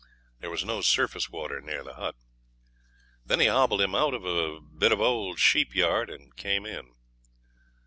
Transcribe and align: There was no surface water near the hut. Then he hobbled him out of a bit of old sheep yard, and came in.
There 0.39 0.49
was 0.49 0.65
no 0.65 0.81
surface 0.81 1.29
water 1.29 1.61
near 1.61 1.83
the 1.83 1.93
hut. 1.93 2.15
Then 3.23 3.39
he 3.39 3.45
hobbled 3.45 3.81
him 3.81 3.93
out 3.93 4.15
of 4.15 4.25
a 4.25 4.59
bit 4.59 4.91
of 4.91 4.99
old 4.99 5.37
sheep 5.37 5.75
yard, 5.75 6.09
and 6.09 6.35
came 6.35 6.65
in. 6.65 6.95